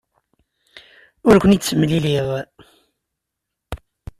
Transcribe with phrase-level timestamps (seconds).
[1.27, 2.27] Ur ken-id-ttemliliɣ.